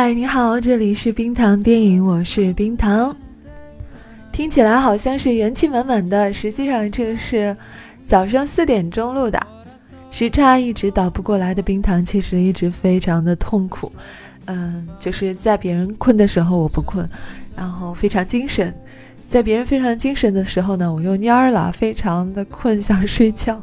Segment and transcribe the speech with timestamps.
[0.00, 3.16] 嗨，你好，这里是冰糖电影，我是冰糖。
[4.30, 7.56] 听起来好像是元气满满的，实际上这是
[8.04, 9.44] 早上四点钟录的，
[10.08, 13.90] 时差一直倒不过来的冰糖，其实一直非常的痛苦。
[14.44, 17.10] 嗯，就是在别人困的时候我不困，
[17.56, 18.72] 然后非常精神；
[19.28, 23.62] 在别人非常精神的时候呢，我又蔫儿了，非常的困，想睡觉。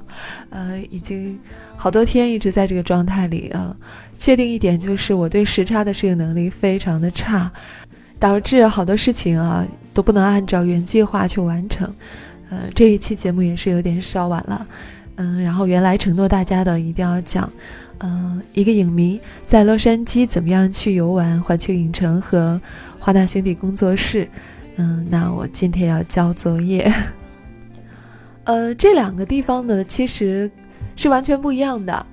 [0.52, 1.40] 呃，已经
[1.76, 3.76] 好多天一直在这个状态里啊。
[4.16, 7.52] 确定一点就是，我对时差的适应能力非常的差，
[8.20, 11.91] 导致好多事情啊都不能按照原计划去完成。
[12.52, 14.68] 呃，这一期节目也是有点稍晚了，
[15.16, 17.52] 嗯，然后原来承诺大家的一定要讲，
[17.98, 22.62] 嗯，一个影迷在洛杉矶怎么样去游玩环球影城和
[22.99, 24.30] 华纳兄弟工作室，
[24.77, 26.91] 嗯，那我今天要交作业。
[28.43, 30.49] 呃，这两个地方呢，其实
[30.95, 32.05] 是完全不一样的。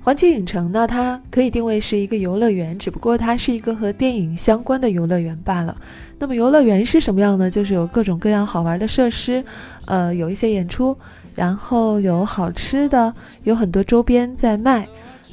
[0.00, 5.76] 环球影城呢，它可以定位是一个游乐园，只不过它是一个和电影相关的游乐园罢了。
[6.18, 7.50] 那么游乐园是什么样呢？
[7.50, 9.44] 就是有各种各样好玩的设施，
[9.86, 10.96] 呃，有一些演出，
[11.34, 13.12] 然后有好吃的，
[13.44, 14.88] 有很多周边在卖，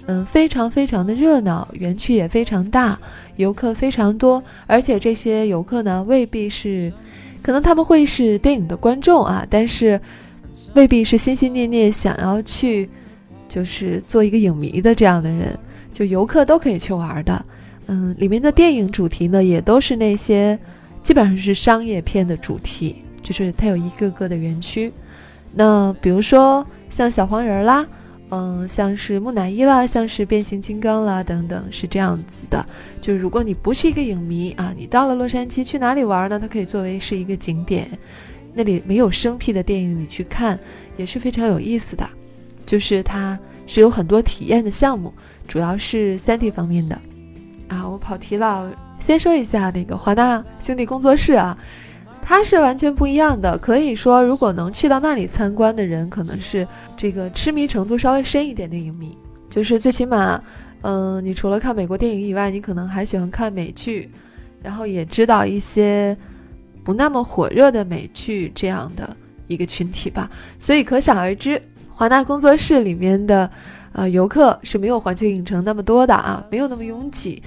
[0.07, 2.99] 嗯，非常非常的热闹，园区也非常大，
[3.37, 6.91] 游客非常多，而且这些游客呢，未必是，
[7.41, 9.99] 可能他们会是电影的观众啊，但是
[10.73, 12.89] 未必是心心念念想要去。
[13.47, 15.57] 就是做一个影迷的这样的人，
[15.93, 17.45] 就游客都可以去玩的。
[17.85, 20.59] 嗯，里面的电影主题呢，也都是那些
[21.03, 24.91] 基本上是商业片的主题，就是它有一个个的园区。
[25.53, 27.85] 那比如说像小黄人啦，
[28.29, 32.65] 嗯，像是木乃伊啦，像是变形金刚啦等等，是这样子的。
[32.99, 36.39] 就是如果你不是一个影迷啊，你到了洛杉矶去哪里玩呢？
[36.39, 37.87] 它可以作为是一个景点，
[38.53, 40.59] 那里没有生僻的电影，你去看
[40.97, 42.07] 也是非常有意思的。
[42.65, 45.13] 就是它是有很多体验的项目，
[45.47, 46.99] 主要是三 D 方面的，
[47.67, 48.75] 啊，我跑题了。
[48.99, 51.55] 先说一下那个华纳兄弟工作室啊，
[52.27, 53.55] 它是完全不一样的。
[53.59, 59.15] 可以说，如果能去到那里参观的人，可能是这个痴迷程度稍微深一点的影迷。
[59.47, 60.41] 就是最起码，
[60.81, 64.09] 嗯，你除了看美国电影以外，你可能还喜欢看美剧，
[64.63, 66.17] 然后也知道一些
[66.83, 69.15] 不那么火热的美剧这样的
[69.45, 70.27] 一个群体吧。
[70.57, 71.61] 所以可想而知。
[71.91, 73.49] 华纳工作室里面的，
[73.93, 77.41] 呃，游客是没有环球影城那么多的啊，没有那么拥挤，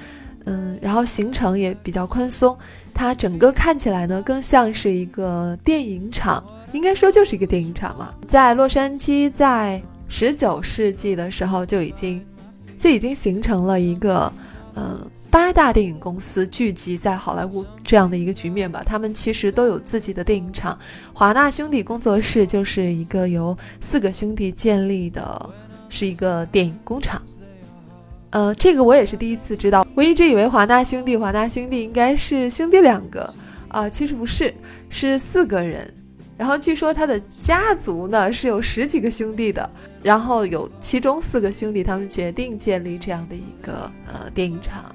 [0.48, 2.56] 嗯，然后行程也比较宽松，
[2.94, 6.42] 它整个看起来呢更像是一个电影场，
[6.72, 8.12] 应该说就是一个电影场嘛。
[8.25, 12.25] 在洛杉矶，在十九世纪的时候就已经，
[12.76, 14.32] 就已经形成了一个，
[14.75, 15.06] 呃。
[15.31, 20.76] 八大电影公司聚集在好莱坞这样的一个局面吧，他们其实都有自己的电影厂。
[21.12, 25.50] 华纳兄弟工作室就是一个由四个兄弟建立的，
[25.91, 27.20] 是一个电影工厂。
[28.31, 33.33] 呃，这个我也是第一次知道，我一直以为华纳兄弟，华纳兄弟应该是兄弟两个
[33.69, 34.53] 啊，其实不是，
[34.91, 35.93] 是四个人。
[36.37, 39.69] 然后据说他的家族呢是有十几个兄弟的，
[40.03, 44.95] 然后有其中四个兄弟他们决定建立这样的一个呃电影厂。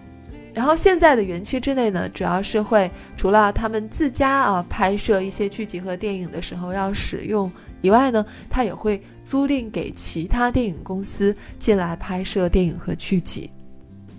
[0.54, 7.52] 然后现在的园区之内呢，主要是会除了他们自家啊拍摄一些剧集和电影的时候要使用
[7.82, 13.50] 以外呢，他也会租赁给其他电影公司进来拍摄电影和剧集。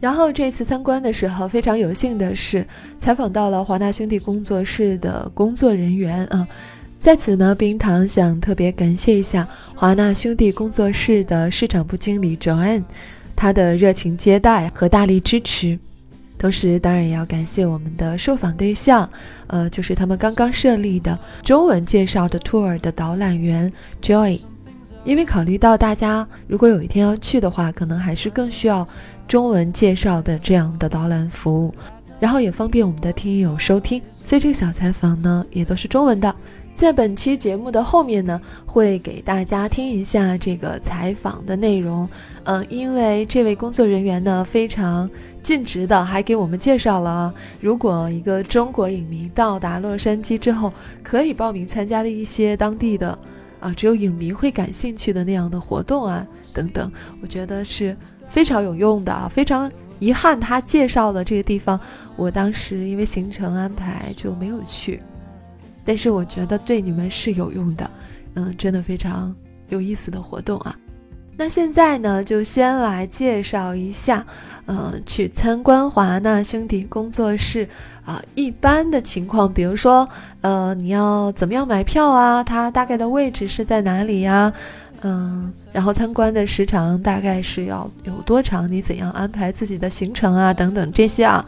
[0.00, 2.66] 然后这次参观的时候，非常有幸的是
[2.98, 6.46] 采访到了华纳兄弟工作室的工作人员啊，
[7.00, 12.84] 在此呢，冰糖想特别感谢一下华纳兄弟工作室的市场部经理 Joanne，
[13.34, 15.78] 他的热情接待和大力支持。
[16.36, 19.08] 同时，当然也要感谢我们的受访对象，
[19.46, 23.72] 呃，就是他们刚刚设立的中文介绍的 tour 的导览员
[24.02, 24.40] Joy，
[25.04, 28.86] 因为考虑到大家如果有一天要去的话，可能还是更需要
[29.28, 31.74] 中文介绍的这样的导览服务，
[32.18, 36.34] 然后也方便我们的听友收听，所以这个小采访呢也都是中文的。
[36.74, 42.08] 在本期节目的后面呢，会给大家听一下这个采访的内容。
[42.42, 45.08] 嗯，因为这位工作人员呢非常
[45.40, 53.16] 尽职的，还给我们介绍了如果一个中国影迷到达洛杉矶之后，可以报名参加的一些当地的
[53.64, 56.92] 啊只有影迷会感兴趣的那样的活动啊等等。
[57.22, 57.96] 我觉得是
[58.28, 61.80] 非常有用的啊，非常遗憾他介绍的这个地方，
[62.16, 65.00] 我当时因为行程安排就没有去。
[65.84, 67.90] 但是我觉得对你们是有用的，
[68.34, 69.34] 嗯，真的非常
[69.68, 70.76] 有意思的活动啊。
[71.36, 74.24] 那现在呢，就先来介绍一下，
[74.66, 77.68] 呃，去参观华纳兄弟工作室
[78.04, 80.08] 啊，一般的情况，比如说，
[80.42, 82.42] 呃，你要怎么样买票啊？
[82.44, 84.52] 它大概的位置是在哪里呀？
[85.02, 88.70] 嗯，然后参观的时长大概是要有多长？
[88.70, 90.54] 你怎样安排自己的行程啊？
[90.54, 91.44] 等等这些啊。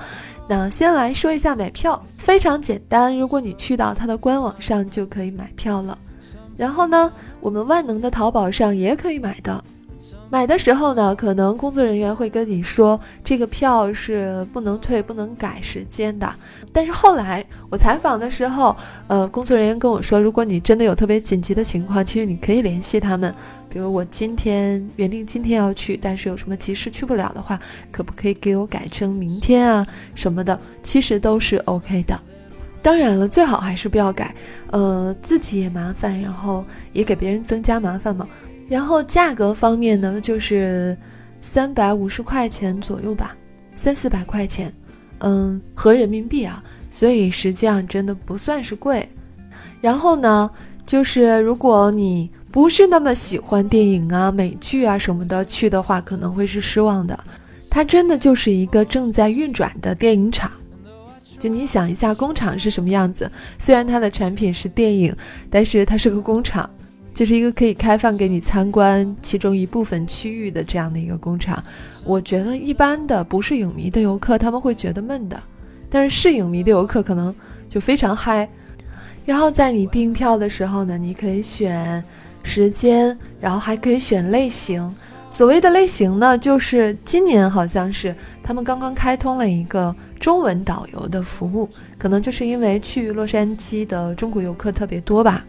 [0.49, 5.97] 那先来说一下买票，非常简单，如果你去到它的官网上就可以买票了。
[6.57, 9.65] 然后呢，我们万能的淘宝上也可以买的。
[10.29, 16.29] 买的时候呢，可能工作人员会跟你说，这个票是不能退、不能改时间的。
[16.73, 18.75] 但是后来我采访的时候，
[19.07, 23.33] 呃，工作人员跟我说，如果你真的有特别紧急的情况，其实你可以联系他们。
[23.69, 27.61] 比如我今天原定今天要去，但是有什么急事去不了的话，
[27.93, 30.59] 可不可以给我改成明天啊什么的？
[30.83, 32.19] 其实都是 OK 的。
[32.83, 34.33] 当然了，最好还是不要改，
[34.71, 38.29] 呃，自己也麻烦，然后也给别人增加麻烦嘛。
[38.69, 40.97] 然后价格方面呢，就是
[41.41, 43.37] 三百五十块钱左右吧，
[43.77, 44.73] 三四百块钱，
[45.21, 49.09] 嗯，合人民币啊，所以实际上真的不算是贵。
[49.81, 50.51] 然后呢，
[50.85, 57.17] 就是如果你不是那么喜欢电影啊、美剧啊什么的去的话，可能会是失望的。
[57.71, 60.51] 它真的就是一个正在运转的电影厂，
[61.39, 63.31] 就你想一下工厂是什么样子。
[63.59, 65.15] 虽然它的产品是电影，
[65.51, 66.69] 但是它是个工厂。
[67.17, 71.65] 就是一个可以开放给你参观其中一部分区域的这样的一个工厂，
[72.05, 75.43] 我觉得一般的不是影迷的游客他们会觉得闷的，
[75.89, 77.35] 但是是影迷的游客可能
[77.71, 78.47] 就非常嗨。
[79.25, 82.05] 然后在你订票的时候呢，你可以选
[82.43, 84.95] 时间，然后还可以选类型。
[85.31, 89.91] 所谓的类型呢，就是今年好像是他们刚刚开通了一个
[90.21, 91.67] 中文导游的服务，
[91.97, 95.43] 可能就是因为去洛杉矶的中国游客特别多吧。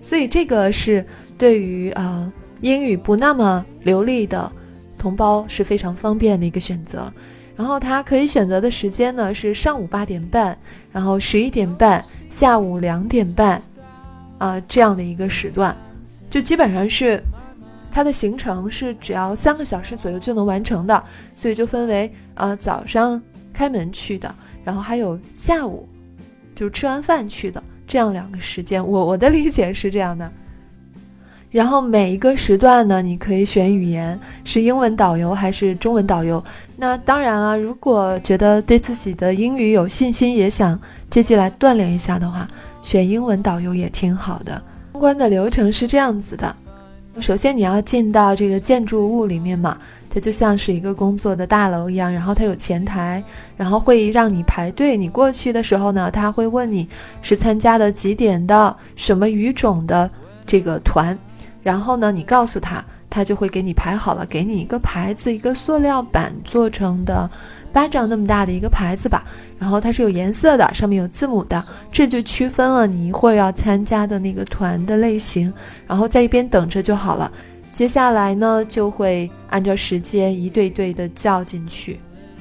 [0.00, 1.04] 所以这个是
[1.36, 4.50] 对于呃英语不那么流利的
[4.96, 7.12] 同胞是非常方便的一个选择。
[7.56, 10.56] 然后它可以选择的时间呢是上午八点半，
[10.92, 13.60] 然后十一点半，下午两点半，
[14.38, 15.76] 啊这样的一个时段，
[16.30, 17.20] 就基本上是
[17.90, 21.02] 它的行程是只要三个小时左右就能完成的。
[21.34, 23.20] 所以就分为呃早上
[23.52, 25.88] 开门去的，然后还有下午
[26.54, 27.60] 就吃完饭去的。
[27.88, 30.30] 这样两个时间，我我的理解是这样的。
[31.50, 36.44] 然后每一个时段呢，你可以选语言，是英文导游还是中文导游。
[36.76, 42.46] 那当然啊，如果觉得对自己的英语有信心，也想借机来锻炼一下的话，
[42.82, 44.62] 选英文导游也挺好的。
[44.92, 46.54] 通关的流程是这样子的。
[47.20, 49.76] 首先你要进到这个建筑物里面嘛，
[50.08, 53.22] 它就像是一个工作的大楼一样，然后它有前台，
[53.56, 54.96] 然后会让你排队。
[54.96, 56.88] 你过去的时候呢，他会问你
[57.20, 60.10] 是参加的几点的，什么语种的
[60.46, 61.16] 这个团，
[61.62, 67.28] 然后呢，你告诉他，他就会给你排好了，给你一个牌子，一个塑料板做成的。
[67.72, 69.24] 巴掌那么大的一个牌子吧，
[69.58, 75.52] 然后它是有颜色的，上面有字母的，这就区分了你一会儿要参加的那个团的类型。
[75.86, 77.30] 然后在一边等着就好了。
[77.70, 81.98] 接下来呢，就会按照时间一对对的叫进去，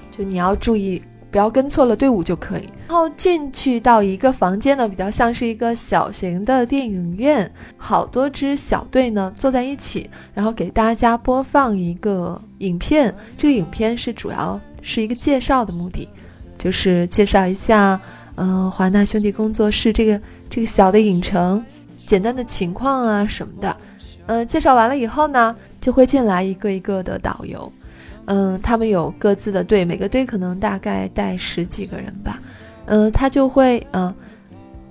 [0.09, 1.01] 就你要注意
[1.37, 2.67] 不要跟错了队伍就可以。
[2.87, 13.13] 然后进去到一个房间呢，比较像是一个小型的电影院，好多支小队呢坐在一起，然后给大家播放一个影片。
[13.37, 14.59] 这个影片是主要。
[14.81, 16.07] 是一个介绍的目的，
[16.57, 17.99] 就是介绍一下，
[18.35, 21.61] 嗯，华纳兄弟工作室这个这个小的影城，
[22.05, 23.77] 简单的情况啊什么的，
[24.27, 27.69] 嗯，介绍完了以后呢，就会进来一个一个的导游，
[28.27, 32.39] 嗯，他们有各自的队，每个队可能大概带十几个人吧，
[32.85, 34.13] 嗯，他就会嗯，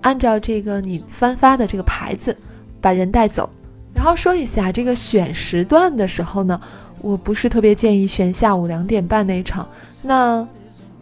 [0.03, 2.37] 按照这个你翻发的这个牌子，
[2.81, 3.49] 把人带走，
[3.95, 6.61] 然后说一下这个选时段的时候呢。
[7.03, 9.69] 我不是特别建议选下午两点半那一场。
[10.03, 10.49] 那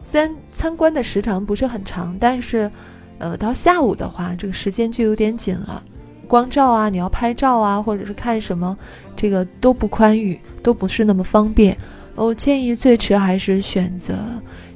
[0.03, 2.69] 虽然参观的时长不是很长，但是，
[3.19, 5.83] 呃，到下午的话，这个时间就有点紧了。
[6.27, 8.77] 光照啊，你要拍照啊，或者是看什么，
[9.15, 11.75] 这个都不宽裕，都不是那么方便。
[12.15, 14.15] 我建议最迟还是选择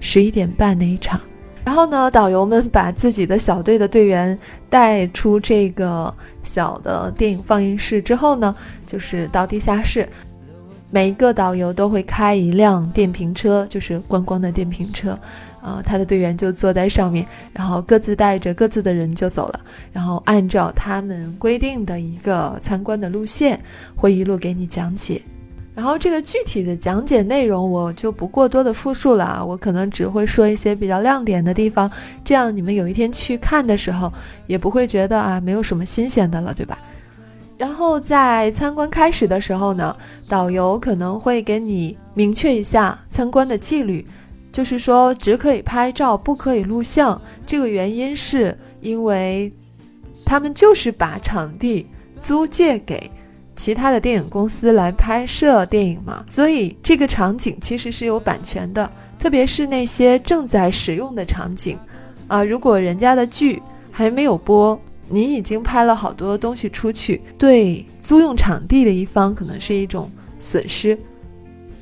[0.00, 1.20] 十一点半那一场。
[1.64, 4.36] 然后呢，导游们把自己的小队的队员
[4.70, 10.08] 带出这个小的电影放映室之后呢，就是到地下室。
[10.90, 15.18] 每一个导游都会开一辆电瓶车，就是观光的电瓶车，
[15.60, 19.60] 呃，他的队员就坐在上面，然后各自带着各自的人就走了，
[19.92, 23.60] 然后按照他们规定的一个参观的路线，
[23.94, 25.20] 会一路给你讲解。
[25.78, 31.88] 然后这个具体的讲解内容我就不过多的复述了啊，我可能只会说一些比较亮点的地方，
[32.24, 34.12] 这样你们有一天去看的时候
[34.48, 36.76] 也不会觉得啊没有什么新鲜的了，对吧？
[37.56, 44.04] 然后在参观开始的时候呢，导游可能会给你明确一下参观的纪律，
[44.50, 47.22] 就是说只可以拍照，不可以录像。
[47.46, 49.48] 这个原因是因为
[50.24, 51.86] 他们就是把场地
[52.20, 53.08] 租借给。
[53.58, 58.88] 其他的电影公司来拍摄电影嘛，所以这个场景其实是有版权的，
[59.18, 61.76] 特别是那些正在使用的场景，
[62.28, 63.60] 啊，如果人家的剧
[63.90, 70.96] 还没有播，你已经拍了好多东西出去，对租用场地的一方可能是一种损失。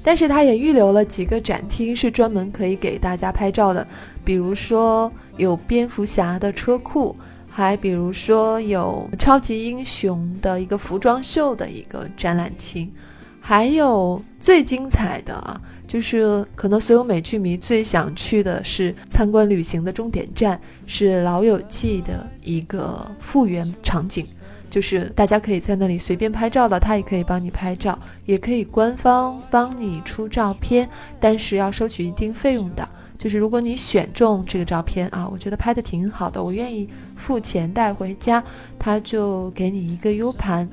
[0.02, 3.86] 但是他也预留了几个展厅是专门可以给大家拍照的，
[4.24, 7.14] 比如说有蝙蝠侠的车库。
[7.56, 12.92] 还比如说有超级英雄的一个服装秀的一个展览厅，
[13.40, 15.58] 还有最精彩的啊，
[15.88, 24.26] 就是可能所有美剧迷最想去的是参观旅行的终点站，是《老友记》的一个复原场景，
[24.68, 30.86] 就是大家可以在那里随便拍照的，他也可以帮你拍照，也可以官方帮你出照片，
[31.18, 32.85] 但是要收取一定费用的。
[33.18, 38.42] 就是如果你选中这个照片啊，我觉得拍的挺好的，我愿意付钱带回家，
[38.78, 40.68] 他就给你一个 U 盘，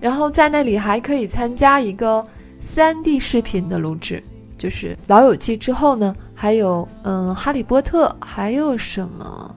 [0.00, 2.24] 然后在那里还可以参加一个
[2.62, 4.22] 3D 视频的录制，
[4.58, 9.56] 就是《老友记》之后呢，还有嗯《哈利波特》，还有什么？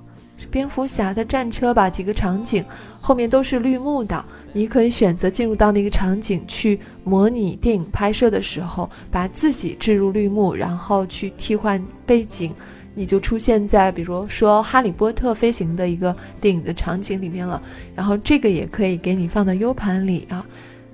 [0.53, 2.63] 蝙蝠侠的战车吧，几个场景
[3.01, 12.53] 后面都是绿幕的，你可以选择进入到那个场景去模拟电影拍摄的时候，把自己置入绿幕，然后去替换背景，
[12.93, 17.60] 你就出现在比如说《哈利波特》飞行的一个电影的场景里面了。
[17.95, 20.45] 然后这个也可以给你放到 U 盘里啊，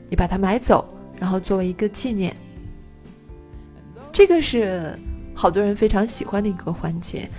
[0.10, 0.88] 你把它买走，
[1.20, 2.34] 然后作为一个纪念。
[4.14, 4.98] 这个是
[5.36, 7.30] 好多人非常喜欢的一个环节。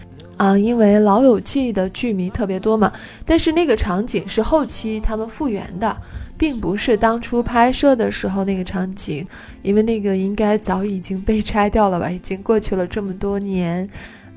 [0.41, 2.91] 啊，因为《老友记》的剧迷特别多嘛，
[3.27, 5.95] 但是那个场景是后期他们复原的，
[6.39, 9.23] 并不是当初拍摄的时候那个场景，
[9.61, 13.87] 因为那个应该早已经被拆掉了吧，已经过去了这么多年。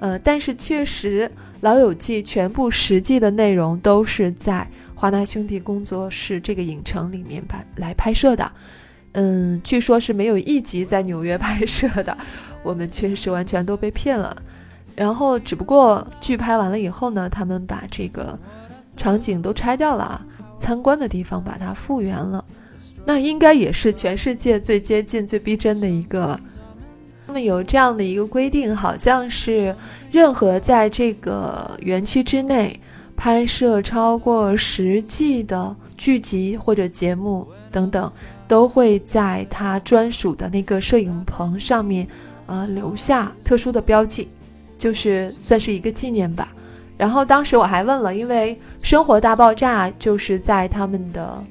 [0.02, 1.26] 呃，但是确实，
[1.62, 8.52] 《老友记》全部实际的内容都是在华纳兄弟工作室这个影城里面拍来拍摄的。
[9.14, 12.18] 嗯，据说是没有一集在纽约 拍摄的，
[12.62, 14.36] 我们确实完全都被骗了。
[14.96, 18.38] 然后，只不过剧拍完了以后呢，他们把这个
[18.96, 20.24] 场景都拆掉了，
[20.58, 22.44] 参观的地方把它复原了。
[23.06, 26.40] 那应该也是全世界最接近、最逼真的一个了。
[27.26, 29.76] 他们有这样的一个规定，好像是
[30.12, 32.80] 任何在这个园区之内
[33.16, 38.12] 拍摄超过十季的剧集或者节目等等，
[38.48, 42.08] 都会在他专属的那个摄影棚上面，
[42.46, 44.28] 呃，留下特殊的标记。
[44.84, 46.54] 就是算是一个纪念吧，
[46.98, 48.54] 然后当时我还问了，因为
[48.86, 51.42] 《生活大爆炸》就是在他们的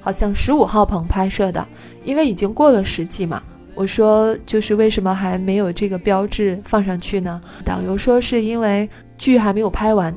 [0.00, 1.64] 好像十五号棚拍摄的，
[2.02, 3.40] 因为已经过了十季嘛。
[3.76, 7.40] 我说就是为什么还没有这个标志放上去呢？
[7.64, 10.12] 导游说是因为剧还没有拍完，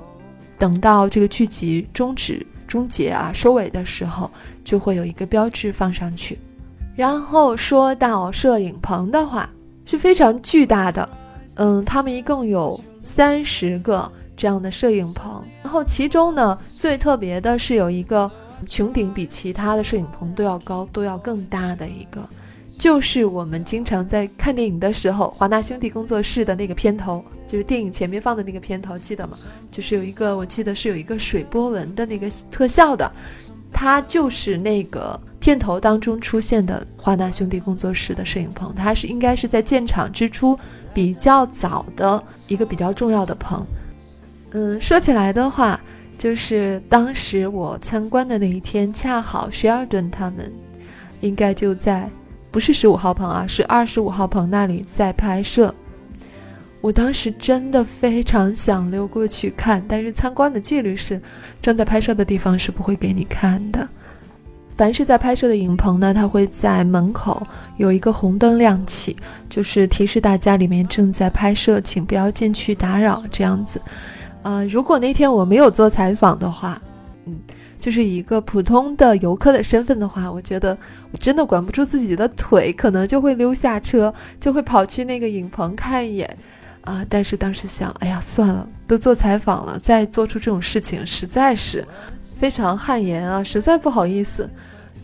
[0.58, 4.32] 等到这个剧集终止、终结啊、收尾的时候，
[4.64, 6.40] 就会有一个标志放上去。
[6.96, 9.48] 然后说到摄影棚的话，
[9.86, 11.08] 是非常巨大的。
[11.56, 18.30] 嗯，他们一共有三十个这样的摄影棚，然后其中呢最特别的是有一个
[18.68, 22.28] 穹顶比其他的摄影棚都要高、都要更大的一个，
[22.78, 29.38] 就是我们经常在看电影的时候，华纳兄弟工作室的那个片头，就是电影前面放的那个片头，记得吗？
[29.70, 33.12] 就是有一个，我记得是有一个水波纹的那个特效的，
[33.72, 35.20] 它就是那个。
[35.44, 40.58] 片头当中出现的华纳兄弟工作室的摄影棚，它是应该是在建厂之初
[40.94, 43.62] 比较早的一个比较重要的棚。
[44.52, 45.78] 嗯，说起来的话，
[46.18, 50.50] 就是当时我参观的那一天，恰好希尔顿他们
[51.20, 52.10] 应该就在，
[52.50, 55.76] 不是十五号棚啊，是二十五号棚那里在拍摄。
[56.80, 61.20] 我当时真的非常想溜过去看，但是参观的纪律是，
[61.62, 63.86] 正在拍摄的地方是不会给你看的。
[64.76, 67.46] 凡是在拍摄的影棚呢，它会在门口
[67.78, 69.16] 有一个红灯亮起，
[69.48, 73.24] 就是提示大家里面正在拍摄，请不要进去打扰。
[73.32, 73.82] 这样子，
[74.42, 76.82] 呃，如果那天我没有做采访的话，
[77.26, 77.40] 嗯，
[77.80, 80.76] 就是一个普通的游客的身份的话，我觉得
[81.12, 86.38] 我真的管不住自己的腿，可能就会溜下车，就会跑去那个影棚看一眼，
[86.82, 91.86] 啊，但是当时想，哎呀，算了，都做采访了，再做出这种事情，实在是。
[92.44, 94.50] 非常汗颜啊，实在不好意思，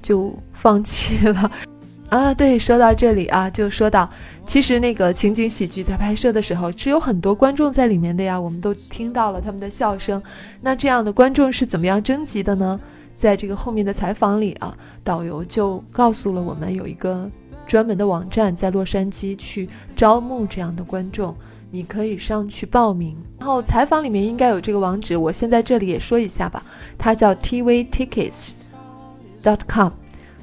[0.01, 1.51] 就放弃了。
[2.11, 4.09] 啊，对，说到这里啊，就说到，
[4.45, 10.21] 其实那个情景喜剧在拍摄的时候是有很多观众在里面的呀，我们都听到了他们的笑声。
[10.59, 12.77] 那这样的观众是怎么样征集的呢？
[13.15, 17.31] 在这个后面的采访里啊，导游就告诉了我们，有一个
[17.65, 21.33] 专门的网站在洛杉矶去招募这样的观众，
[21.71, 23.17] 你可以上去报名。
[23.39, 26.63] 然后采访里面应该有这个网址，我现在这里也说一下吧，
[26.97, 28.49] 它叫 tvtickets.
[29.41, 29.91] dot com，。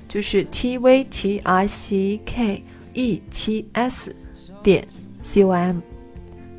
[0.09, 2.64] 就是 t v t i c k
[2.95, 4.14] e t s
[4.62, 4.83] 点
[5.21, 5.78] c o m，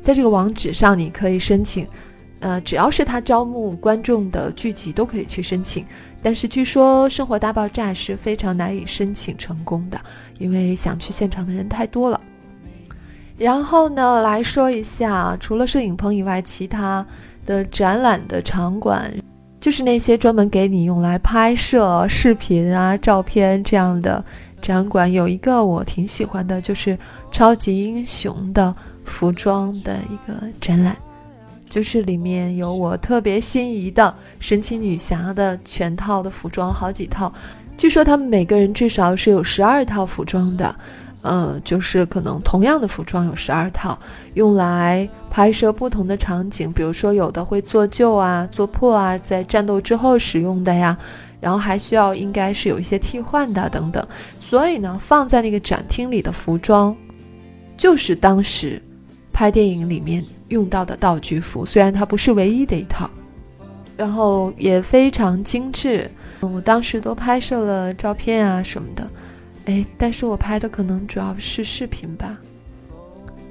[0.02, 1.88] 在这个网址上你可以申请，
[2.40, 5.84] 呃，只要是他招募观众的剧集都可以去申请。
[6.22, 9.98] 但是据说《生活大爆炸》是非常难以申请成功的，
[10.38, 12.20] 因为想去现场的人太多了。
[13.38, 17.06] 然后呢，来说一下，除了摄影棚以外，其他
[17.46, 19.10] 的展览的场馆。
[19.60, 24.24] 就是那些专门给你用来拍摄视频啊、照片这样的
[24.62, 26.96] 展馆，有一个我挺喜欢的，就是
[27.32, 28.72] 超级英雄的
[29.04, 30.96] 服装的一个展览，
[31.68, 37.32] 就是里面有我特别心仪的神奇女侠的全套的服装，好几套，
[37.76, 40.72] 据说他们每个人至少是有十二套服装的。
[41.22, 43.98] 呃，就是可能同样的服装有十二套，
[44.34, 50.96] 用来拍摄不同的场景，比如说有的会做旧啊、做破啊，在战斗之后使用的呀，
[51.40, 54.06] 然后还需要应该是有一些替换的等等。
[54.38, 56.96] 所以呢，放在那个展厅里的服装，
[57.76, 58.80] 就是当时
[59.32, 63.10] 拍电影里面用到的道具服，虽然它不是唯一的一套，
[63.96, 66.08] 然后也非常精致。
[66.40, 69.04] 我当时都拍摄了照片啊什么的。
[69.68, 72.38] 哎，但是我拍的可能主要是视频吧，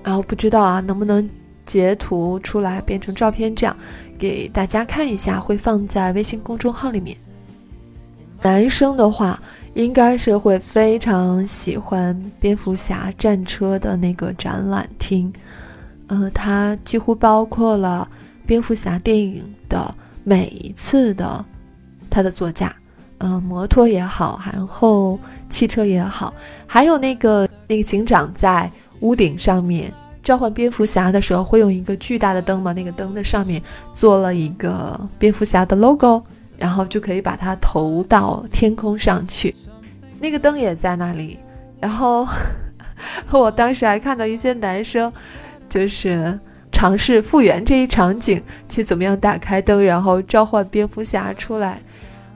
[0.03, 1.29] 然后不知道啊能不能
[1.63, 3.77] 截图出来变成照片，这样
[4.17, 7.15] 给大家看一下，会放在微信公众号里面。
[8.41, 9.39] 男生的话，
[9.75, 15.31] 应该是会非常喜欢蝙蝠侠战车的那个展览厅，
[16.07, 18.09] 呃，它几乎包括了
[18.43, 21.45] 蝙蝠侠电影的每一次的
[22.09, 22.75] 它的座驾。
[23.19, 26.33] 嗯，摩托也好，然后汽车也好，
[26.67, 32.73] 还有那个那个警长在屋顶上面召唤蝙蝠侠的时候，会用一个巨大的灯嘛？
[32.73, 36.21] 那个灯的上面做了一个蝙蝠侠的 logo，
[36.57, 39.55] 然后就可以把它投到天空上去。
[40.19, 41.39] 那个灯也在那里。
[41.79, 42.27] 然后
[43.31, 45.11] 我当时还看到一些男生，
[45.69, 46.39] 就是
[46.71, 51.79] 尝试复原这一场景，去怎么样打开灯，然后召唤蝙蝠侠出来。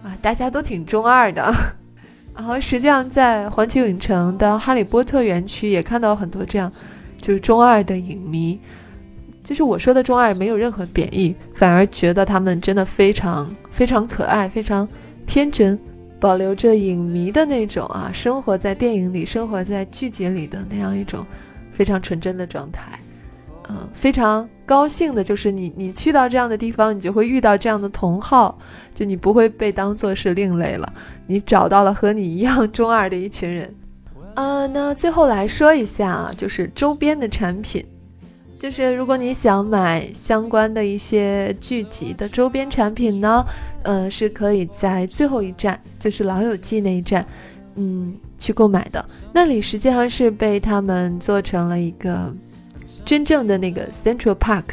[0.03, 1.53] 啊，大家都挺中二的，
[2.35, 6.71] 然后实际上在环球影城的哈利波特园区也看到很多这样，
[7.21, 8.59] 就是中二的影迷。
[9.43, 14.87] 就是我说的中二没有任何贬义，反而觉得他们真的非常非常可爱，非常
[15.25, 15.77] 天真，
[16.19, 21.25] 保留着影迷的那种啊，生活在电影里、生活在剧集里的那样一种
[21.71, 22.99] 非常纯真的状态。
[23.93, 28.57] 非常高兴的就是你，你去到这样的地方，你就会遇到这样的同好，
[28.93, 30.93] 就你不会被当做是另类了，
[31.27, 33.75] 你找到了和你一样中二的一群人。
[34.35, 37.85] 呃，那最后来说一下，就是周边的产品，
[38.57, 43.45] 就是如果你想买相关的一些剧集的周边产品呢，
[43.83, 47.27] 呃，是可以在最后一站，就是老友记那一站，
[47.75, 49.05] 嗯，去购买的。
[49.33, 52.33] 那里实际上是被他们做成了一个。
[53.03, 54.63] 真正的那个 Central Park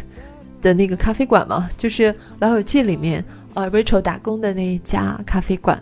[0.60, 5.80] 的那个咖啡馆嘛，就是《老友记》里面呃 Rachel 打工的那一家咖啡馆，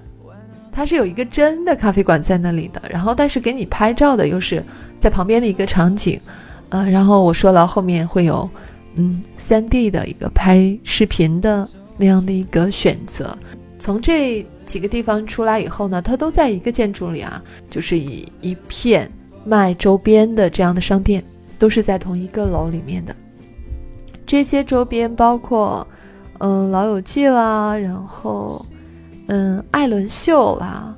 [0.72, 2.82] 它是有一个真的咖啡馆在那里的。
[2.90, 4.62] 然后，但是给你拍照的又是
[4.98, 6.20] 在旁边的一个场景，
[6.68, 8.48] 呃，然后我说了后面会有
[8.94, 13.37] 嗯 3D 的一个拍视频的那样的一个选择。
[13.78, 19.11] 从这几个地方出来以后呢，它都在一个建筑里啊，就是以一片
[19.44, 21.22] 卖周边的这样的商店。
[21.58, 23.14] 都是在同一个楼里面的，
[24.26, 25.86] 这些周边包括，
[26.38, 28.64] 嗯，老友记啦，然后，
[29.28, 30.94] 嗯，艾伦秀啦，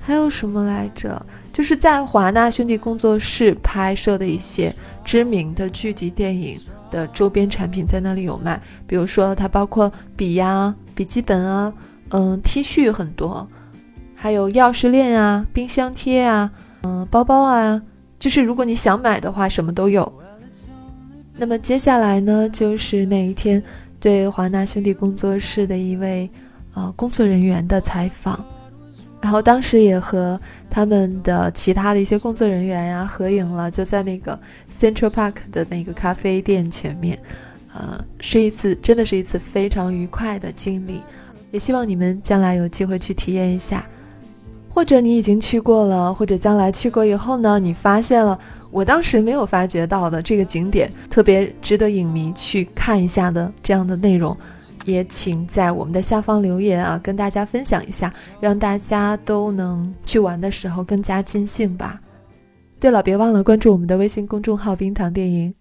[0.00, 1.20] 还有什么来着？
[1.52, 4.72] 就是在华纳兄弟工作室拍摄的一些
[5.04, 8.62] 知名的剧集电影的周边产品，在那里有卖。
[8.86, 11.72] 比如说，它包括笔呀、笔记本啊，
[12.10, 13.46] 嗯，T 恤很多，
[14.14, 16.50] 还有钥匙链啊、冰箱贴啊，
[16.82, 17.82] 嗯，包包啊。
[18.18, 20.12] 就是如果你想买的话，什么都有。
[21.36, 23.62] 那么接下来呢，就是那一天
[24.00, 26.28] 对华纳兄弟工作室的一位
[26.74, 28.44] 呃工作人员的采访，
[29.20, 34.38] 然后当时也和他们的其他的一些工作人员呀合影了，就在那个
[34.72, 37.16] Central Park 的那个咖啡店前面，
[37.72, 41.00] 呃，是一次真的是一次非常愉快的经历，
[41.52, 43.88] 也希望你们将来有机会去体验一下。
[44.78, 48.38] 或者你已经去过了，或者将来去过以后呢，你发现了
[48.70, 54.36] 我当时没有发觉到的这个景点，特别值得影迷去看一下的这样的内容，
[54.84, 62.00] 也请在我们的下方留言啊，跟大家分享一下，让大家都能去玩的时候更加尽兴吧。
[62.78, 65.52] 对了，别忘了关注我们的微信公众号“冰糖电影”。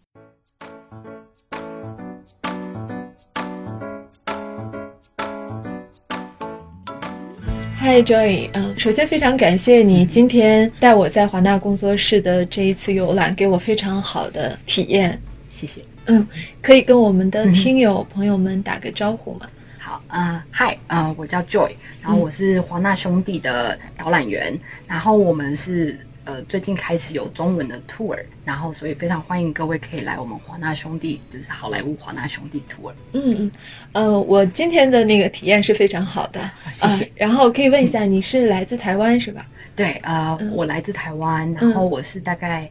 [7.88, 15.18] 嗨，Joy，嗯，首先非常感谢你今天带我在华纳工作室的这一次游览，给我非常好的体验，
[15.50, 15.80] 谢谢。
[16.08, 16.28] 嗯，
[16.62, 19.48] 可以跟我们的听友朋友们打个招呼吗？
[19.80, 21.72] 好，啊，嗨，呃，我叫 Joy，
[22.02, 25.98] 然后我是华纳兄弟的导览员，然后我们是。
[26.28, 32.92] 呃，最近开始有中文的 tour，然后所以非常欢迎各位可以来我们华纳兄弟，就是好莱坞华纳兄弟 tour。
[33.14, 33.52] 嗯嗯，
[33.94, 37.10] 呃，我今天的那个体验是非常好的，谢谢。
[37.16, 39.48] 然后可以问一下，你是来自台湾是吧？
[39.74, 42.70] 对，呃，我来自台湾，然后我是大概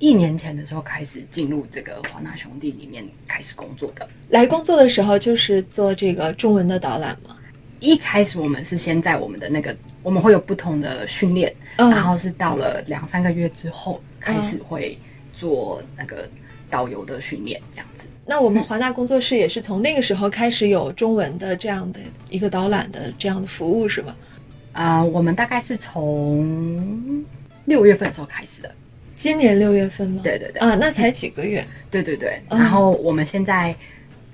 [0.00, 4.08] 一年前的时候开始进入这个华纳兄弟里面开始工作的。
[4.30, 7.36] 来工作的时候就是做这个中文的导览吗？
[7.78, 9.72] 一开始我们是先在我们的那个。
[10.02, 14.98] 我们会有不同的训练，然后是到了两三个月之后开始会
[15.32, 16.28] 做那个
[16.68, 18.06] 导游的训练，这样子。
[18.24, 24.14] 那我们华纳工作室也是从那个时候开始有中文的这样的一个导览的这样的服务，是吗？
[24.72, 27.24] 啊，我们大概是从
[27.66, 28.74] 六月份的时候开始的，
[29.14, 30.20] 今年六月份吗？
[30.24, 31.66] 对对对，啊，那才几个月。
[31.90, 33.74] 对对对，然后我们现在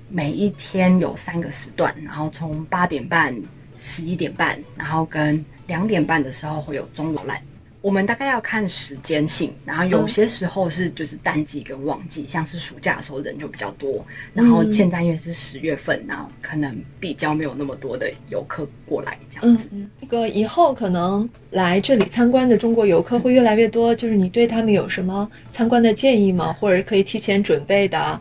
[0.07, 3.35] 每一天有三个时段，然后从八点半、
[3.77, 7.41] 十一点半，然后跟两点半的时候会有钟楼来，
[7.79, 19.69] 我们大概要看时间性，然后有些时候是就是淡季跟旺季，像是暑假的时候人就比较多，然后现在因为是十月份，然后可能比较没有那么多的游客过来这样子。
[20.01, 26.51] 那个以后可能来这里参观的中国游客会越来越多，就是你对他们有什么参观的建议吗？
[26.51, 28.19] 或者可以提前准备的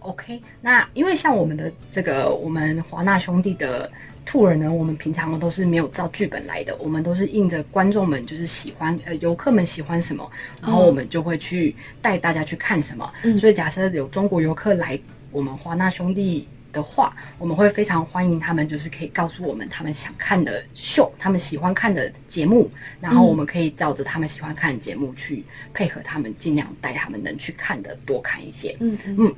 [0.00, 3.90] ？OK，那因为像我们的这个我们华纳兄弟的。
[4.30, 10.30] Tour 呢，我们平常都是没有照剧本来的，我们都是应着观众们就是喜欢，呃，游客们喜欢什么，
[10.62, 13.12] 然后我们就会去带大家去看什么。
[13.40, 14.96] 所以假设有中国游客来
[15.32, 28.76] 我们华纳兄弟的话，我们会非常欢迎他们，就是可以告诉我们他们想看的秀，他们喜欢看的节目，然后我们可以照着他们喜欢看的节目去配合他们，尽量带他们能去看的多看一些。
[28.78, 29.34] 嗯嗯，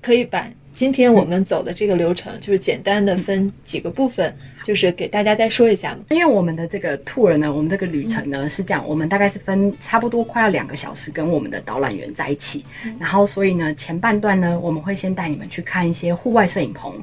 [0.00, 0.48] 可以把。
[0.78, 5.98] 今天我们走的这个流程就是简单的分几个部分，就是给大家再说一下嘛。
[6.10, 12.64] 因为我们的这个 tour 呢，我们这个旅程呢是这样，我们大概是分差不多快要两个小时跟我们的导览员在一起，
[12.96, 16.94] 然后所以呢前半段呢我们会先带你们去看一些户外摄影棚，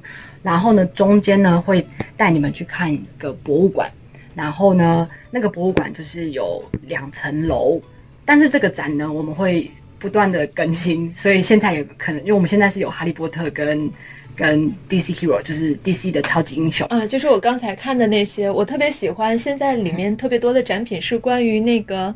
[0.41, 1.85] 然后呢中间呢会
[2.15, 3.91] 带你们去看一个博物馆，
[4.33, 7.81] 然后呢那个博物馆就是有两层楼，
[8.23, 9.69] 但是这个展呢我们会。
[9.97, 13.89] 不断的更新，所以现在有可能，因为我们现在是有哈利波特跟
[14.35, 19.37] 跟 DC Hero，就是 DC 的超级英雄呃，就是我刚才看的那些，我特别喜欢。
[19.37, 22.13] 现在里面特别多的展品是关于那个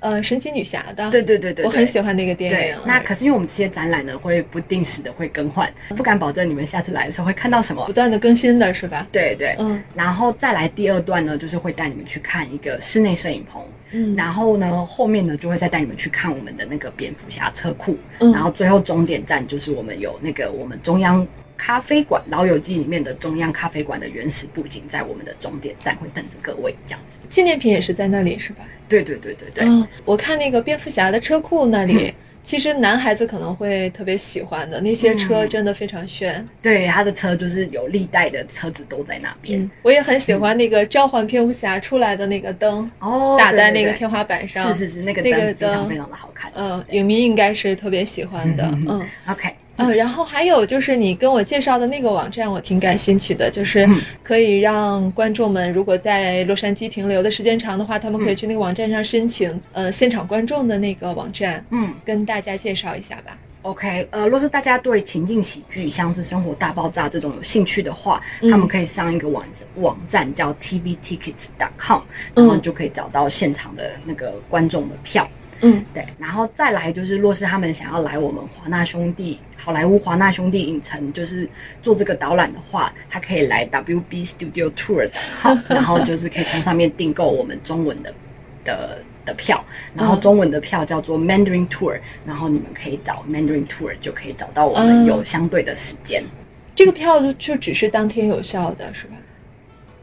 [0.00, 2.76] 呃神奇女侠的，对对对对，我很喜欢那个电影。
[2.84, 9.06] 那可是因为我们这些展览呢，会不定时的会更换，不敢保证你们下次来的时候会看到什么，不断的更新的是吧？
[9.12, 13.62] 对对，嗯，然后再来第二段呢，就是会带你们去看一个室内摄影棚。
[13.92, 21.26] 嗯，然后呢，后面呢就会再带你们去看我们的那个蝙蝠侠车库，然后最后终点站就是我们有那个我们中央
[21.56, 27.18] 咖啡馆《老友记》里面的中央咖啡馆的原始布景，在我们的终点站会等着各位这样子。
[27.28, 28.64] 纪念品也是在那里是吧？
[28.88, 29.64] 对对对对对。
[29.64, 32.12] 嗯，我看那个蝙蝠侠的车库那里。
[32.42, 36.46] 其实男孩子可能会特别喜欢的那些车，真的非常炫。
[36.60, 39.70] 对，他的车就是有历代的车子都在那边。
[39.82, 44.72] 我也很喜欢那个召唤蝙蝠侠出来的那个灯，哦，打在那个天花板上。
[44.72, 46.50] 是是是，那个灯非常非常的好看。
[46.54, 48.64] 嗯，影迷应该是特别喜欢的。
[48.88, 49.54] 嗯，OK。
[49.76, 53.88] 嗯，然后还有就是你跟我介绍的那个网站，我挺感兴趣的，就是
[54.22, 63.36] 可以让观众们如果在洛杉矶停留的时间长的话，他们可以去那个网站上申请，呃，现场观众的那个网站，嗯，跟大家介绍一下吧。
[63.62, 69.44] OK，呃，若是大家对情境喜剧，像是《生活大爆炸》这种有兴趣的话，他们可以上一个网
[69.76, 72.00] 网站叫 tvtickets.com，
[72.34, 75.28] 然后就可以找到现场的那个观众的票。
[75.62, 81.48] 嗯，对，然后再来就是，若是他们想要来我们华纳兄弟好莱坞华纳兄弟影城，就是
[81.80, 88.12] 做这个导览的话，他可以来 WB Studio Tour 好，然后就是可以从上面订购我们中文的
[88.64, 96.24] 的的票，然后中文的票叫做 Mandarin Tour，然后你们可以找 Mandarin Tour 就可以找到我们有相对的时间。
[96.74, 99.16] 这个票就只是当天有效的是吧？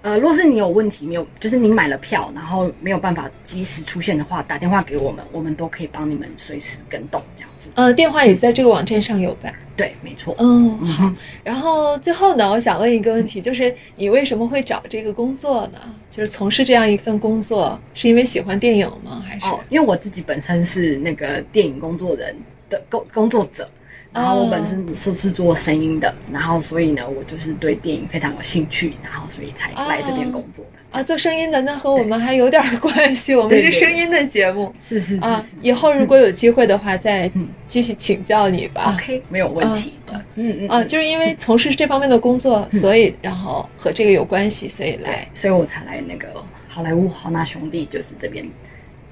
[0.01, 7.69] 呃，若是你有问题没有，就是你买了票，然后没有办法及时出现的话，打电话给我们，我们都可以帮你们随时跟动这样子。
[7.75, 9.51] 呃，电话也在这个网站上有吧？
[9.75, 10.33] 对，没错。
[10.39, 11.13] 嗯，好。
[11.43, 15.79] 然后最后呢，我想问一个问题，就是你为什么会找这个工作呢？
[16.09, 19.21] 就是从事这样一份工作，是因为喜欢电影吗？
[19.27, 19.45] 还是？
[19.47, 22.33] 哦，因为我自己本身是那个电影工作人
[22.69, 23.69] 的工工作者。
[24.11, 30.97] 然后我本身是是做声音的，然后所以呢，我就是对电影非常有兴趣，然后所以才来这边工作的。
[30.97, 34.73] 啊，做声音的那和我们还有点关系，我们是声音的节目。
[34.79, 35.21] 是是是。
[35.21, 37.29] 啊，以后如果有机会的话，再
[37.67, 38.95] 继续请教你吧。
[38.95, 40.19] OK，没有问题的。
[40.33, 40.69] 嗯嗯。
[40.69, 48.43] 啊，就是因为从事这方面的工作，所以然后和这个有关系，所以来，所以我才来那个好莱坞华纳兄弟，就是这边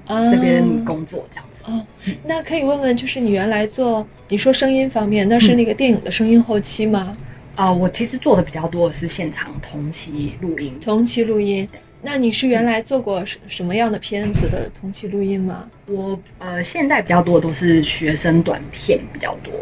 [0.08, 1.47] 这边工作这样子。
[1.68, 1.84] 哦，
[2.24, 7.14] 那可以问问，就是你原来做你说声音方面，那是那个电影的声音后期吗？
[7.56, 10.78] 啊，我其实做的比较多的是现场同期录音。
[10.80, 11.68] 同期录音，
[12.00, 15.68] 那你是原来做过什什么样的片子的同期录音吗？
[15.86, 19.52] 我呃，现在比较多的都是学生短片比较多，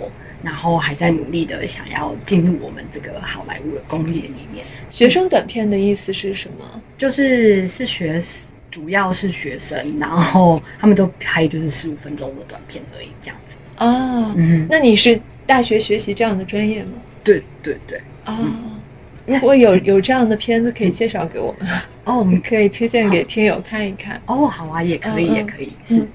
[0.45, 4.65] 然后还在努力的想要进入我们这个好莱坞的工业里面。
[4.91, 6.81] 学生短片的意思是什么？
[6.97, 8.23] 就是是学。
[8.71, 14.33] 主要是学生，然后他们都拍就是十五分钟的短片而已，这样子哦。
[14.37, 16.93] 嗯，那你是大学学习这样的专业吗？
[17.25, 18.01] 对对对。
[18.25, 18.39] 啊，
[19.25, 21.69] 如果有有这样的片子可以介绍给我们
[22.05, 24.21] 哦，我们可以推荐给听友看一看。
[24.27, 26.07] 哦，好啊，也可以，也可以，是。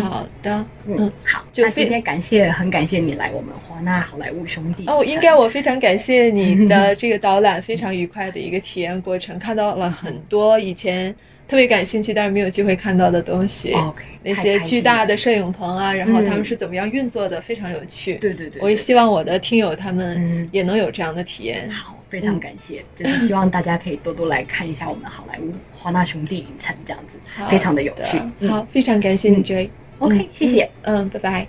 [0.00, 1.44] 好的，嗯，好。
[1.56, 4.86] 那今天感谢，很感谢你来我们华纳好莱坞兄弟。
[4.86, 11.14] 哦，应该我非常感谢你的 这个导览，非常愉快的一个体验过程，看到了很多以前。
[11.48, 13.72] 特别感兴趣，但是没有机会看到的东西。
[13.72, 18.14] OK，那些巨大的摄影棚啊，然后他们是怎么样运作的，非常有趣。
[18.14, 21.70] 对对对，我也希望我的听友他们也能有这样的体验。
[21.70, 27.16] 好，非常感谢，就是希望大家可以多多来看一下我们好莱坞华纳兄弟影城这样子，
[27.48, 28.18] 非常的有趣。
[28.48, 29.70] 好，非常感谢你，J。
[30.00, 30.68] OK，谢谢。
[30.82, 31.46] 嗯，拜拜。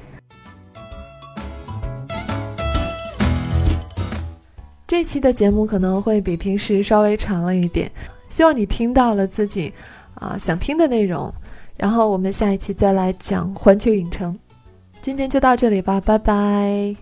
[4.85, 7.91] 这期的节目可能会比平时稍微长了一点。
[8.29, 9.73] 希望你听到了自己
[10.15, 11.33] 啊想听的内容，
[11.75, 14.37] 然后我们下一期再来讲环球影城。
[15.01, 16.95] 今天就到这里吧，拜拜。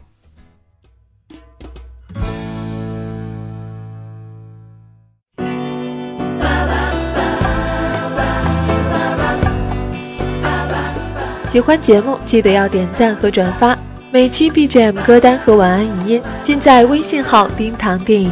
[11.46, 13.78] 喜欢节目记得要点赞和转发，
[14.12, 18.30] 每期 BGM 歌单和晚安语音尽在微信号冰糖电影。